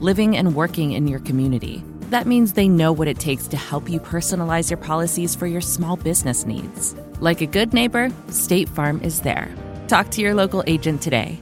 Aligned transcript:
living 0.00 0.36
and 0.36 0.54
working 0.54 0.92
in 0.92 1.06
your 1.06 1.20
community. 1.20 1.82
That 2.10 2.26
means 2.26 2.52
they 2.52 2.68
know 2.68 2.92
what 2.92 3.08
it 3.08 3.18
takes 3.18 3.48
to 3.48 3.56
help 3.56 3.90
you 3.90 4.00
personalize 4.00 4.70
your 4.70 4.78
policies 4.78 5.34
for 5.34 5.46
your 5.46 5.60
small 5.60 5.96
business 5.96 6.46
needs. 6.46 6.94
Like 7.20 7.40
a 7.40 7.46
good 7.46 7.74
neighbor, 7.74 8.10
State 8.30 8.68
Farm 8.68 9.00
is 9.02 9.20
there. 9.20 9.54
Talk 9.88 10.10
to 10.12 10.22
your 10.22 10.34
local 10.34 10.64
agent 10.66 11.02
today. 11.02 11.40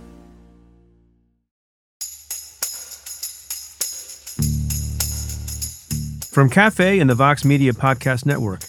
From 6.37 6.51
Cafe 6.51 6.99
and 6.99 7.09
the 7.09 7.15
Vox 7.15 7.47
Media 7.47 7.73
Podcast 7.73 8.27
Network, 8.27 8.61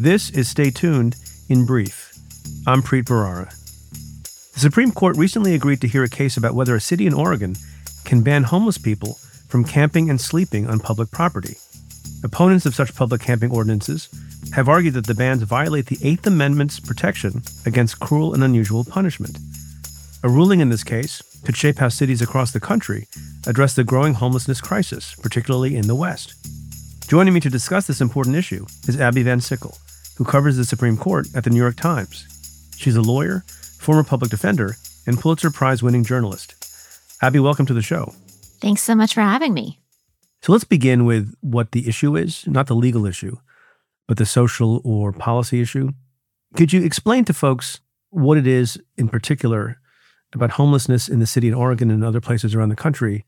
this 0.00 0.30
is 0.30 0.48
Stay 0.48 0.70
Tuned 0.70 1.16
in 1.50 1.66
Brief. 1.66 2.14
I'm 2.66 2.82
Preet 2.82 3.04
Bharara. 3.04 3.50
The 4.54 4.60
Supreme 4.60 4.90
Court 4.90 5.16
recently 5.18 5.54
agreed 5.54 5.80
to 5.82 5.88
hear 5.88 6.02
a 6.02 6.08
case 6.08 6.38
about 6.38 6.54
whether 6.54 6.74
a 6.74 6.80
city 6.80 7.06
in 7.06 7.12
Oregon 7.12 7.56
can 8.04 8.22
ban 8.22 8.44
homeless 8.44 8.78
people 8.78 9.18
from 9.50 9.64
camping 9.64 10.08
and 10.08 10.20
sleeping 10.20 10.68
on 10.68 10.78
public 10.78 11.10
property. 11.10 11.56
Opponents 12.22 12.66
of 12.66 12.74
such 12.74 12.94
public 12.94 13.20
camping 13.20 13.50
ordinances 13.50 14.08
have 14.54 14.68
argued 14.68 14.94
that 14.94 15.06
the 15.06 15.14
bans 15.14 15.42
violate 15.42 15.86
the 15.86 15.98
Eighth 16.02 16.26
Amendment's 16.26 16.78
protection 16.78 17.42
against 17.66 17.98
cruel 18.00 18.32
and 18.32 18.44
unusual 18.44 18.84
punishment. 18.84 19.36
A 20.22 20.28
ruling 20.28 20.60
in 20.60 20.68
this 20.68 20.84
case 20.84 21.22
could 21.44 21.56
shape 21.56 21.78
how 21.78 21.88
cities 21.88 22.22
across 22.22 22.52
the 22.52 22.60
country 22.60 23.08
address 23.46 23.74
the 23.74 23.84
growing 23.84 24.14
homelessness 24.14 24.60
crisis, 24.60 25.14
particularly 25.16 25.76
in 25.76 25.88
the 25.88 25.94
West. 25.94 26.34
Joining 27.08 27.34
me 27.34 27.40
to 27.40 27.50
discuss 27.50 27.86
this 27.86 28.00
important 28.00 28.36
issue 28.36 28.66
is 28.86 29.00
Abbie 29.00 29.24
VanSickle, 29.24 29.76
who 30.16 30.24
covers 30.24 30.56
the 30.56 30.64
Supreme 30.64 30.96
Court 30.96 31.26
at 31.34 31.42
the 31.42 31.50
New 31.50 31.56
York 31.56 31.76
Times. 31.76 32.26
She's 32.76 32.96
a 32.96 33.02
lawyer, 33.02 33.44
former 33.78 34.04
public 34.04 34.30
defender, 34.30 34.76
and 35.06 35.18
Pulitzer 35.18 35.50
Prize 35.50 35.82
winning 35.82 36.04
journalist. 36.04 36.54
Abbie, 37.20 37.40
welcome 37.40 37.66
to 37.66 37.74
the 37.74 37.82
show. 37.82 38.14
Thanks 38.60 38.82
so 38.82 38.94
much 38.94 39.14
for 39.14 39.20
having 39.20 39.54
me. 39.54 39.80
So 40.42 40.52
let's 40.52 40.64
begin 40.64 41.04
with 41.04 41.34
what 41.40 41.72
the 41.72 41.88
issue 41.88 42.16
is, 42.16 42.46
not 42.46 42.66
the 42.66 42.74
legal 42.74 43.06
issue, 43.06 43.36
but 44.08 44.16
the 44.16 44.26
social 44.26 44.80
or 44.84 45.12
policy 45.12 45.60
issue. 45.60 45.90
Could 46.56 46.72
you 46.72 46.82
explain 46.82 47.24
to 47.26 47.34
folks 47.34 47.80
what 48.10 48.38
it 48.38 48.46
is 48.46 48.80
in 48.96 49.08
particular 49.08 49.78
about 50.34 50.52
homelessness 50.52 51.08
in 51.08 51.18
the 51.18 51.26
city 51.26 51.48
in 51.48 51.54
Oregon 51.54 51.90
and 51.90 52.04
other 52.04 52.20
places 52.20 52.54
around 52.54 52.70
the 52.70 52.76
country 52.76 53.24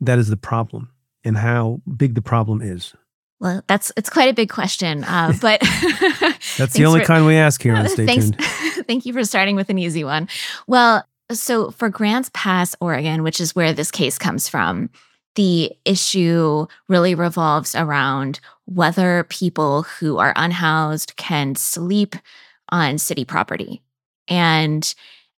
that 0.00 0.18
is 0.18 0.28
the 0.28 0.36
problem 0.36 0.90
and 1.24 1.36
how 1.36 1.80
big 1.96 2.14
the 2.14 2.22
problem 2.22 2.60
is? 2.62 2.94
Well, 3.40 3.62
that's 3.66 3.90
it's 3.96 4.10
quite 4.10 4.28
a 4.28 4.34
big 4.34 4.50
question, 4.50 5.02
uh, 5.04 5.32
but 5.40 5.60
that's 6.58 6.74
the 6.74 6.84
only 6.84 7.00
for, 7.00 7.06
kind 7.06 7.26
we 7.26 7.36
ask 7.36 7.62
here 7.62 7.74
on 7.74 7.88
Stay 7.88 8.06
thanks, 8.06 8.30
Tuned. 8.30 8.86
thank 8.86 9.06
you 9.06 9.12
for 9.12 9.24
starting 9.24 9.56
with 9.56 9.70
an 9.70 9.78
easy 9.78 10.04
one. 10.04 10.28
Well, 10.66 11.04
so 11.32 11.70
for 11.70 11.88
Grants 11.88 12.30
Pass, 12.34 12.74
Oregon, 12.80 13.22
which 13.22 13.40
is 13.40 13.54
where 13.54 13.72
this 13.72 13.90
case 13.90 14.18
comes 14.18 14.48
from, 14.48 14.90
the 15.36 15.72
issue 15.84 16.66
really 16.88 17.14
revolves 17.14 17.74
around 17.74 18.40
whether 18.66 19.24
people 19.24 19.82
who 19.82 20.18
are 20.18 20.32
unhoused 20.36 21.16
can 21.16 21.54
sleep 21.54 22.16
on 22.70 22.98
city 22.98 23.24
property, 23.24 23.82
and 24.28 24.94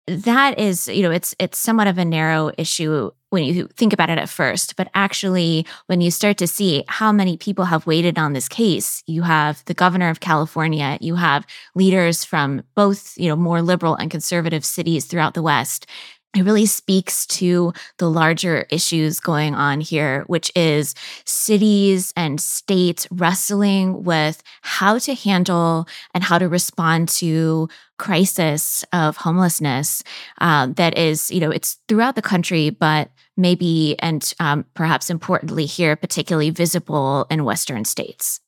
that 0.07 0.59
is, 0.59 0.87
you 0.87 1.03
know, 1.03 1.11
it's 1.11 1.35
it's 1.39 1.57
somewhat 1.57 1.87
of 1.87 1.97
a 1.97 2.05
narrow 2.05 2.51
issue 2.57 3.11
when 3.31 3.43
you 3.43 3.67
think 3.77 3.93
about 3.93 4.09
it 4.09 4.17
at 4.17 4.29
first, 4.29 4.75
but 4.75 4.89
actually 4.93 5.65
when 5.87 6.01
you 6.01 6.11
start 6.11 6.37
to 6.37 6.47
see 6.47 6.83
how 6.87 7.11
many 7.11 7.37
people 7.37 7.65
have 7.65 7.87
waited 7.87 8.19
on 8.19 8.33
this 8.33 8.49
case, 8.49 9.03
you 9.07 9.23
have 9.23 9.63
the 9.65 9.73
governor 9.73 10.09
of 10.09 10.19
California, 10.19 10.97
you 11.01 11.15
have 11.15 11.45
leaders 11.73 12.25
from 12.25 12.61
both, 12.75 13.17
you 13.17 13.29
know, 13.29 13.35
more 13.37 13.61
liberal 13.61 13.95
and 13.95 14.11
conservative 14.11 14.65
cities 14.65 15.05
throughout 15.05 15.33
the 15.33 15.41
West 15.41 15.87
it 16.35 16.43
really 16.43 16.65
speaks 16.65 17.25
to 17.25 17.73
the 17.97 18.09
larger 18.09 18.65
issues 18.69 19.19
going 19.19 19.53
on 19.53 19.81
here, 19.81 20.23
which 20.27 20.49
is 20.55 20.95
cities 21.25 22.13
and 22.15 22.39
states 22.39 23.05
wrestling 23.11 24.03
with 24.03 24.41
how 24.61 24.97
to 24.99 25.13
handle 25.13 25.87
and 26.13 26.23
how 26.23 26.37
to 26.37 26.47
respond 26.47 27.09
to 27.09 27.67
crisis 27.97 28.85
of 28.93 29.17
homelessness 29.17 30.03
um, 30.39 30.73
that 30.73 30.97
is, 30.97 31.29
you 31.31 31.39
know, 31.41 31.51
it's 31.51 31.77
throughout 31.87 32.15
the 32.15 32.21
country, 32.21 32.69
but 32.69 33.11
maybe 33.35 33.97
and 33.99 34.33
um, 34.39 34.65
perhaps 34.73 35.09
importantly 35.09 35.65
here, 35.65 35.95
particularly 35.97 36.49
visible 36.49 37.27
in 37.29 37.43
Western 37.43 37.83
states. 37.83 38.39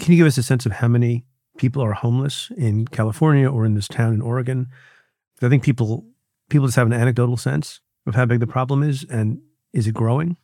Can 0.00 0.12
you 0.12 0.18
give 0.18 0.26
us 0.26 0.38
a 0.38 0.42
sense 0.42 0.64
of 0.64 0.72
how 0.72 0.88
many 0.88 1.24
people 1.58 1.82
are 1.82 1.92
homeless 1.92 2.50
in 2.56 2.86
California 2.86 3.50
or 3.50 3.66
in 3.66 3.74
this 3.74 3.88
town 3.88 4.14
in 4.14 4.22
Oregon? 4.22 4.68
I 5.42 5.48
think 5.48 5.62
people 5.62 6.06
people 6.50 6.66
just 6.66 6.76
have 6.76 6.86
an 6.86 6.92
anecdotal 6.92 7.36
sense 7.36 7.80
of 8.06 8.14
how 8.14 8.26
big 8.26 8.40
the 8.40 8.46
mm-hmm. 8.46 8.52
problem 8.52 8.82
is 8.82 9.04
and 9.04 9.40
is 9.72 9.86
it 9.86 9.94
growing? 9.94 10.36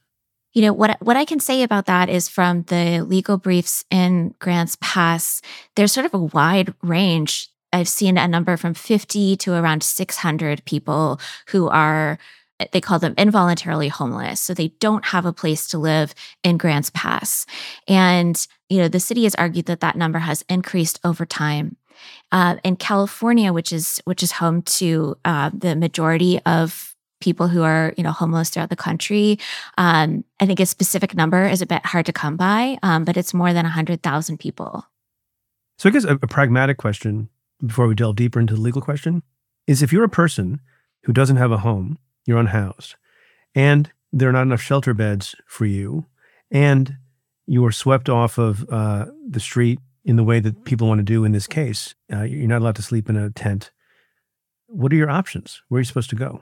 You 0.52 0.62
know 0.62 0.72
what 0.72 0.96
what 1.02 1.18
I 1.18 1.26
can 1.26 1.40
say 1.40 1.62
about 1.62 1.84
that 1.84 2.08
is 2.08 2.30
from 2.30 2.62
the 2.62 3.02
legal 3.02 3.36
briefs 3.36 3.84
in 3.90 4.34
Grants 4.38 4.78
Pass, 4.80 5.42
there's 5.74 5.92
sort 5.92 6.06
of 6.06 6.14
a 6.14 6.18
wide 6.18 6.72
range. 6.82 7.50
I've 7.72 7.88
seen 7.88 8.16
a 8.16 8.26
number 8.26 8.56
from 8.56 8.72
50 8.72 9.36
to 9.36 9.52
around 9.52 9.82
600 9.82 10.64
people 10.64 11.20
who 11.48 11.68
are 11.68 12.18
they 12.72 12.80
call 12.80 12.98
them 12.98 13.14
involuntarily 13.18 13.88
homeless. 13.88 14.40
So 14.40 14.54
they 14.54 14.68
don't 14.80 15.04
have 15.06 15.26
a 15.26 15.32
place 15.32 15.68
to 15.68 15.78
live 15.78 16.14
in 16.42 16.56
Grants 16.56 16.90
Pass. 16.94 17.44
And, 17.86 18.46
you 18.68 18.78
know, 18.78 18.88
the 18.88 19.00
city 19.00 19.24
has 19.24 19.34
argued 19.34 19.66
that 19.66 19.80
that 19.80 19.96
number 19.96 20.20
has 20.20 20.44
increased 20.48 20.98
over 21.04 21.26
time. 21.26 21.76
Uh, 22.32 22.56
in 22.64 22.76
California, 22.76 23.52
which 23.52 23.72
is 23.72 24.00
which 24.04 24.22
is 24.22 24.32
home 24.32 24.62
to 24.62 25.16
uh, 25.24 25.50
the 25.54 25.76
majority 25.76 26.40
of 26.44 26.94
people 27.20 27.48
who 27.48 27.62
are 27.62 27.94
you 27.96 28.04
know 28.04 28.12
homeless 28.12 28.50
throughout 28.50 28.70
the 28.70 28.76
country. 28.76 29.38
Um, 29.78 30.24
I 30.40 30.46
think 30.46 30.60
a 30.60 30.66
specific 30.66 31.14
number 31.14 31.44
is 31.44 31.62
a 31.62 31.66
bit 31.66 31.84
hard 31.86 32.06
to 32.06 32.12
come 32.12 32.36
by, 32.36 32.78
um, 32.82 33.04
but 33.04 33.16
it's 33.16 33.34
more 33.34 33.52
than 33.52 33.64
hundred 33.64 34.02
thousand 34.02 34.38
people. 34.38 34.84
So 35.78 35.88
I 35.88 35.92
guess 35.92 36.04
a, 36.04 36.14
a 36.14 36.26
pragmatic 36.26 36.78
question 36.78 37.28
before 37.64 37.86
we 37.86 37.94
delve 37.94 38.16
deeper 38.16 38.40
into 38.40 38.54
the 38.54 38.60
legal 38.60 38.82
question 38.82 39.22
is: 39.66 39.82
if 39.82 39.92
you're 39.92 40.04
a 40.04 40.08
person 40.08 40.60
who 41.04 41.12
doesn't 41.12 41.36
have 41.36 41.52
a 41.52 41.58
home, 41.58 41.98
you're 42.26 42.38
unhoused, 42.38 42.96
and 43.54 43.90
there 44.12 44.28
are 44.28 44.32
not 44.32 44.42
enough 44.42 44.62
shelter 44.62 44.94
beds 44.94 45.34
for 45.46 45.66
you, 45.66 46.06
and 46.50 46.96
you 47.46 47.64
are 47.64 47.72
swept 47.72 48.08
off 48.08 48.38
of 48.38 48.68
uh, 48.70 49.06
the 49.28 49.40
street 49.40 49.78
in 50.06 50.14
the 50.14 50.24
way 50.24 50.38
that 50.38 50.64
people 50.64 50.86
want 50.86 51.00
to 51.00 51.04
do 51.04 51.24
in 51.24 51.32
this 51.32 51.48
case. 51.48 51.94
Uh, 52.10 52.22
you're 52.22 52.48
not 52.48 52.62
allowed 52.62 52.76
to 52.76 52.82
sleep 52.82 53.10
in 53.10 53.16
a 53.16 53.28
tent. 53.30 53.72
What 54.68 54.92
are 54.92 54.96
your 54.96 55.10
options? 55.10 55.60
Where 55.68 55.78
are 55.78 55.80
you 55.80 55.84
supposed 55.84 56.10
to 56.10 56.16
go? 56.16 56.40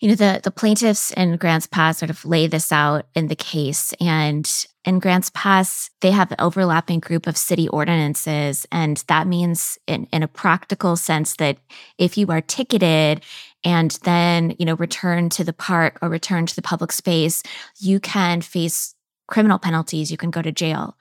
You 0.00 0.08
know, 0.08 0.14
the, 0.14 0.40
the 0.42 0.50
plaintiffs 0.50 1.12
in 1.12 1.36
Grants 1.36 1.66
Pass 1.66 1.98
sort 1.98 2.10
of 2.10 2.24
lay 2.24 2.46
this 2.46 2.72
out 2.72 3.06
in 3.14 3.28
the 3.28 3.36
case. 3.36 3.92
And 4.00 4.50
in 4.84 4.98
Grants 4.98 5.30
Pass, 5.34 5.90
they 6.00 6.10
have 6.10 6.32
an 6.32 6.38
overlapping 6.40 7.00
group 7.00 7.26
of 7.26 7.36
city 7.36 7.68
ordinances. 7.68 8.66
And 8.72 8.96
that 9.08 9.26
means, 9.26 9.78
in, 9.86 10.08
in 10.12 10.22
a 10.22 10.28
practical 10.28 10.96
sense, 10.96 11.36
that 11.36 11.58
if 11.98 12.16
you 12.16 12.26
are 12.28 12.40
ticketed 12.40 13.22
and 13.62 13.90
then, 14.02 14.56
you 14.58 14.64
know, 14.64 14.74
return 14.76 15.28
to 15.30 15.44
the 15.44 15.52
park 15.52 15.98
or 16.02 16.08
return 16.08 16.46
to 16.46 16.56
the 16.56 16.62
public 16.62 16.92
space, 16.92 17.42
you 17.78 18.00
can 18.00 18.40
face 18.40 18.94
criminal 19.28 19.58
penalties. 19.58 20.10
You 20.10 20.16
can 20.16 20.30
go 20.30 20.42
to 20.42 20.50
jail 20.50 20.96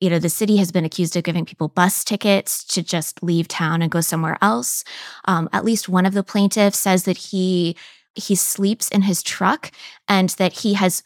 you 0.00 0.08
know, 0.08 0.18
the 0.18 0.30
city 0.30 0.56
has 0.56 0.72
been 0.72 0.84
accused 0.84 1.14
of 1.14 1.24
giving 1.24 1.44
people 1.44 1.68
bus 1.68 2.02
tickets 2.04 2.64
to 2.64 2.82
just 2.82 3.22
leave 3.22 3.46
town 3.46 3.82
and 3.82 3.90
go 3.90 4.00
somewhere 4.00 4.38
else. 4.40 4.82
Um, 5.26 5.48
at 5.52 5.64
least 5.64 5.88
one 5.88 6.06
of 6.06 6.14
the 6.14 6.22
plaintiffs 6.22 6.78
says 6.78 7.04
that 7.04 7.16
he 7.16 7.76
he 8.14 8.34
sleeps 8.34 8.88
in 8.88 9.02
his 9.02 9.22
truck 9.22 9.70
and 10.08 10.30
that 10.30 10.52
he 10.52 10.74
has 10.74 11.02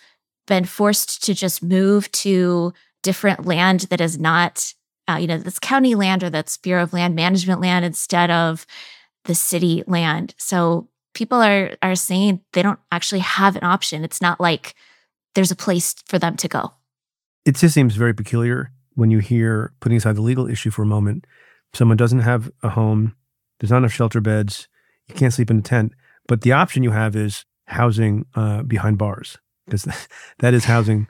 been 0.46 0.64
forced 0.64 1.22
to 1.24 1.34
just 1.34 1.62
move 1.62 2.10
to 2.12 2.72
different 3.02 3.44
land 3.44 3.80
that 3.90 4.00
is 4.00 4.18
not, 4.18 4.72
uh, 5.06 5.16
you 5.16 5.26
know, 5.26 5.36
that's 5.36 5.58
county 5.58 5.94
land 5.94 6.22
or 6.22 6.30
that's 6.30 6.56
Bureau 6.56 6.82
of 6.82 6.94
Land 6.94 7.14
Management 7.14 7.60
land 7.60 7.84
instead 7.84 8.30
of 8.30 8.64
the 9.24 9.34
city 9.34 9.84
land. 9.86 10.34
So 10.38 10.88
people 11.14 11.42
are 11.42 11.76
are 11.82 11.94
saying 11.94 12.40
they 12.52 12.62
don't 12.62 12.80
actually 12.92 13.20
have 13.20 13.56
an 13.56 13.64
option. 13.64 14.04
It's 14.04 14.22
not 14.22 14.40
like 14.40 14.74
there's 15.34 15.50
a 15.50 15.56
place 15.56 15.94
for 16.06 16.18
them 16.18 16.36
to 16.36 16.48
go. 16.48 16.72
It 17.44 17.56
just 17.56 17.74
seems 17.74 17.96
very 17.96 18.14
peculiar 18.14 18.70
when 18.94 19.10
you 19.10 19.18
hear, 19.18 19.72
putting 19.80 19.98
aside 19.98 20.16
the 20.16 20.22
legal 20.22 20.48
issue 20.48 20.70
for 20.70 20.82
a 20.82 20.86
moment, 20.86 21.26
someone 21.72 21.96
doesn't 21.96 22.20
have 22.20 22.50
a 22.62 22.70
home, 22.70 23.14
there's 23.58 23.70
not 23.70 23.78
enough 23.78 23.92
shelter 23.92 24.20
beds, 24.20 24.68
you 25.08 25.14
can't 25.14 25.32
sleep 25.32 25.50
in 25.50 25.58
a 25.58 25.62
tent, 25.62 25.92
but 26.26 26.42
the 26.42 26.52
option 26.52 26.82
you 26.82 26.90
have 26.90 27.16
is 27.16 27.44
housing 27.66 28.26
uh, 28.34 28.62
behind 28.62 28.98
bars 28.98 29.38
because 29.66 29.86
that 30.38 30.54
is 30.54 30.64
housing, 30.64 31.08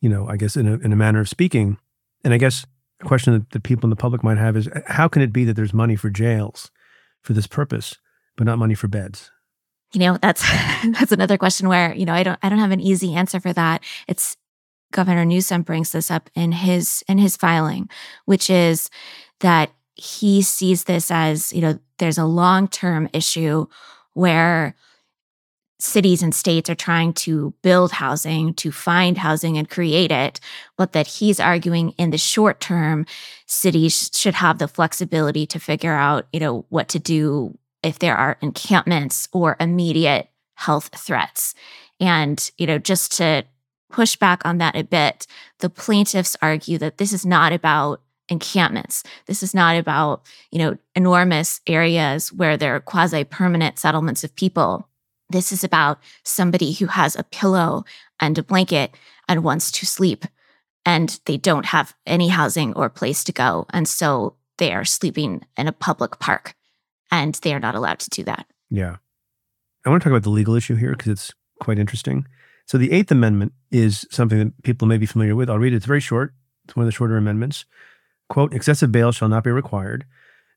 you 0.00 0.08
know, 0.08 0.28
I 0.28 0.36
guess 0.36 0.56
in 0.56 0.66
a, 0.66 0.74
in 0.78 0.92
a 0.92 0.96
manner 0.96 1.20
of 1.20 1.28
speaking. 1.28 1.78
And 2.24 2.32
I 2.32 2.38
guess 2.38 2.66
a 3.00 3.04
question 3.04 3.32
that, 3.32 3.50
that 3.50 3.62
people 3.62 3.86
in 3.86 3.90
the 3.90 3.96
public 3.96 4.22
might 4.22 4.38
have 4.38 4.56
is 4.56 4.68
how 4.86 5.08
can 5.08 5.22
it 5.22 5.32
be 5.32 5.44
that 5.44 5.54
there's 5.54 5.74
money 5.74 5.96
for 5.96 6.10
jails 6.10 6.70
for 7.22 7.32
this 7.32 7.46
purpose, 7.46 7.96
but 8.36 8.44
not 8.44 8.58
money 8.58 8.74
for 8.74 8.88
beds? 8.88 9.30
You 9.92 10.00
know, 10.00 10.18
that's 10.20 10.42
that's 10.98 11.12
another 11.12 11.36
question 11.36 11.68
where, 11.68 11.94
you 11.94 12.06
know, 12.06 12.14
I 12.14 12.22
don't 12.22 12.38
I 12.42 12.48
don't 12.48 12.58
have 12.58 12.70
an 12.70 12.80
easy 12.80 13.14
answer 13.14 13.40
for 13.40 13.52
that. 13.52 13.82
It's 14.08 14.36
Governor 14.92 15.24
Newsom 15.24 15.62
brings 15.62 15.92
this 15.92 16.10
up 16.10 16.30
in 16.34 16.52
his 16.52 17.02
in 17.08 17.18
his 17.18 17.36
filing, 17.36 17.88
which 18.26 18.48
is 18.48 18.90
that 19.40 19.72
he 19.94 20.42
sees 20.42 20.84
this 20.84 21.10
as, 21.10 21.52
you 21.52 21.60
know, 21.60 21.78
there's 21.98 22.18
a 22.18 22.24
long-term 22.24 23.08
issue 23.12 23.66
where 24.14 24.74
cities 25.78 26.22
and 26.22 26.34
states 26.34 26.70
are 26.70 26.76
trying 26.76 27.12
to 27.12 27.52
build 27.62 27.90
housing, 27.92 28.54
to 28.54 28.70
find 28.70 29.18
housing 29.18 29.58
and 29.58 29.68
create 29.68 30.12
it, 30.12 30.38
but 30.76 30.92
that 30.92 31.06
he's 31.06 31.40
arguing 31.40 31.90
in 31.98 32.10
the 32.10 32.18
short 32.18 32.60
term, 32.60 33.04
cities 33.46 34.10
should 34.14 34.34
have 34.34 34.58
the 34.58 34.68
flexibility 34.68 35.44
to 35.44 35.58
figure 35.58 35.94
out, 35.94 36.26
you 36.32 36.38
know, 36.38 36.64
what 36.68 36.88
to 36.88 36.98
do 36.98 37.58
if 37.82 37.98
there 37.98 38.16
are 38.16 38.38
encampments 38.40 39.28
or 39.32 39.56
immediate 39.58 40.28
health 40.54 40.90
threats. 40.96 41.54
And, 41.98 42.50
you 42.58 42.66
know, 42.66 42.78
just 42.78 43.16
to 43.18 43.44
push 43.92 44.16
back 44.16 44.44
on 44.44 44.58
that 44.58 44.74
a 44.74 44.82
bit, 44.82 45.26
the 45.60 45.70
plaintiffs 45.70 46.36
argue 46.42 46.78
that 46.78 46.98
this 46.98 47.12
is 47.12 47.24
not 47.24 47.52
about 47.52 48.00
encampments. 48.28 49.04
This 49.26 49.42
is 49.42 49.54
not 49.54 49.76
about, 49.76 50.22
you 50.50 50.58
know, 50.58 50.78
enormous 50.96 51.60
areas 51.66 52.32
where 52.32 52.56
there 52.56 52.74
are 52.74 52.80
quasi 52.80 53.24
permanent 53.24 53.78
settlements 53.78 54.24
of 54.24 54.34
people 54.34 54.88
this 55.32 55.50
is 55.50 55.64
about 55.64 55.98
somebody 56.24 56.72
who 56.72 56.86
has 56.86 57.16
a 57.16 57.24
pillow 57.24 57.84
and 58.20 58.38
a 58.38 58.42
blanket 58.42 58.94
and 59.28 59.42
wants 59.42 59.72
to 59.72 59.86
sleep, 59.86 60.26
and 60.84 61.18
they 61.24 61.36
don't 61.36 61.66
have 61.66 61.94
any 62.06 62.28
housing 62.28 62.74
or 62.74 62.88
place 62.88 63.24
to 63.24 63.32
go. 63.32 63.66
And 63.70 63.88
so 63.88 64.36
they 64.58 64.72
are 64.72 64.84
sleeping 64.84 65.44
in 65.56 65.66
a 65.68 65.72
public 65.72 66.18
park, 66.18 66.54
and 67.10 67.34
they 67.36 67.54
are 67.54 67.60
not 67.60 67.74
allowed 67.74 67.98
to 68.00 68.10
do 68.10 68.22
that. 68.24 68.46
Yeah. 68.70 68.96
I 69.84 69.90
want 69.90 70.02
to 70.02 70.04
talk 70.08 70.12
about 70.12 70.22
the 70.22 70.30
legal 70.30 70.54
issue 70.54 70.76
here 70.76 70.92
because 70.92 71.08
it's 71.10 71.32
quite 71.60 71.78
interesting. 71.78 72.26
So, 72.72 72.78
the 72.78 72.92
Eighth 72.92 73.10
Amendment 73.10 73.52
is 73.70 74.06
something 74.10 74.38
that 74.38 74.62
people 74.62 74.88
may 74.88 74.96
be 74.96 75.04
familiar 75.04 75.36
with. 75.36 75.50
I'll 75.50 75.58
read 75.58 75.74
it. 75.74 75.76
It's 75.76 75.84
very 75.84 76.00
short, 76.00 76.32
it's 76.64 76.74
one 76.74 76.84
of 76.84 76.88
the 76.88 76.96
shorter 76.96 77.18
amendments. 77.18 77.66
Quote 78.30 78.54
Excessive 78.54 78.90
bail 78.90 79.12
shall 79.12 79.28
not 79.28 79.44
be 79.44 79.50
required, 79.50 80.06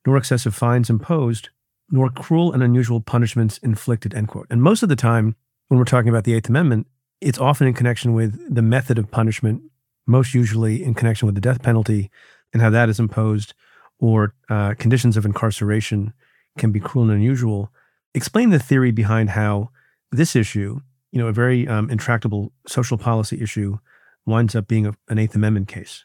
nor 0.07 0.15
excessive 0.15 0.56
fines 0.56 0.89
imposed 0.89 1.50
nor 1.89 2.09
cruel 2.09 2.53
and 2.53 2.63
unusual 2.63 3.01
punishments 3.01 3.57
inflicted, 3.57 4.13
end 4.13 4.29
quote. 4.29 4.47
And 4.50 4.62
most 4.62 4.81
of 4.81 4.88
the 4.88 4.95
time, 4.95 5.35
when 5.67 5.77
we're 5.77 5.83
talking 5.83 6.07
about 6.07 6.23
the 6.23 6.33
Eighth 6.35 6.47
Amendment, 6.47 6.88
it's 7.19 7.38
often 7.38 7.67
in 7.67 7.73
connection 7.73 8.13
with 8.13 8.39
the 8.56 8.62
method 8.62 8.97
of 8.97 9.12
punishment, 9.12 9.63
most 10.07 10.33
usually 10.33 10.81
in 10.81 10.94
connection 10.94 11.25
with 11.25 11.35
the 11.35 11.41
death 11.41 11.62
penalty 11.62 12.09
and 12.53 12.62
how 12.62 12.69
that 12.69 12.88
is 12.88 12.97
imposed, 12.97 13.53
or 14.00 14.33
uh, 14.50 14.73
conditions 14.75 15.17
of 15.17 15.25
incarceration 15.25 16.13
can 16.57 16.71
be 16.71 16.79
cruel 16.79 17.09
and 17.09 17.13
unusual. 17.13 17.73
Explain 18.13 18.51
the 18.51 18.57
theory 18.57 18.91
behind 18.91 19.31
how 19.31 19.69
this 20.13 20.33
issue, 20.33 20.79
you 21.11 21.19
know, 21.19 21.27
a 21.27 21.33
very 21.33 21.67
um, 21.67 21.89
intractable 21.89 22.51
social 22.67 22.97
policy 22.97 23.41
issue, 23.41 23.77
winds 24.25 24.55
up 24.55 24.67
being 24.67 24.85
a, 24.85 24.93
an 25.09 25.19
Eighth 25.19 25.35
Amendment 25.35 25.67
case. 25.67 26.03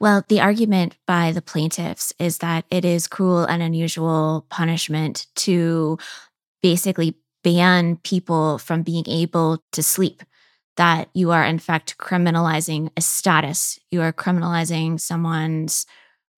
Well, 0.00 0.24
the 0.28 0.40
argument 0.40 0.96
by 1.06 1.32
the 1.32 1.42
plaintiffs 1.42 2.12
is 2.18 2.38
that 2.38 2.64
it 2.70 2.84
is 2.84 3.06
cruel 3.06 3.44
and 3.44 3.62
unusual 3.62 4.46
punishment 4.50 5.26
to 5.36 5.98
basically 6.62 7.14
ban 7.42 7.96
people 8.02 8.58
from 8.58 8.82
being 8.82 9.04
able 9.06 9.62
to 9.72 9.82
sleep. 9.82 10.22
That 10.76 11.08
you 11.14 11.30
are, 11.30 11.44
in 11.44 11.60
fact, 11.60 11.98
criminalizing 11.98 12.90
a 12.96 13.00
status. 13.00 13.78
You 13.92 14.02
are 14.02 14.12
criminalizing 14.12 15.00
someone's 15.00 15.86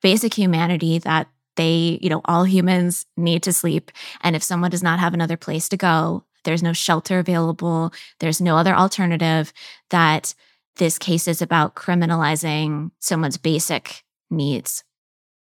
basic 0.02 0.34
humanity 0.34 0.98
that 0.98 1.28
they, 1.56 1.98
you 2.02 2.10
know, 2.10 2.20
all 2.26 2.44
humans 2.44 3.06
need 3.16 3.42
to 3.44 3.52
sleep. 3.52 3.90
And 4.20 4.36
if 4.36 4.42
someone 4.42 4.70
does 4.70 4.82
not 4.82 4.98
have 4.98 5.14
another 5.14 5.38
place 5.38 5.70
to 5.70 5.78
go, 5.78 6.24
there's 6.46 6.62
no 6.62 6.72
shelter 6.72 7.19
available, 7.19 7.93
there's 8.20 8.40
no 8.40 8.56
other 8.56 8.75
alternative, 8.75 9.52
that 9.90 10.34
this 10.76 10.98
case 10.98 11.28
is 11.28 11.43
about 11.43 11.75
criminalizing 11.75 12.90
someone's 12.98 13.37
basic 13.37 14.02
needs. 14.31 14.82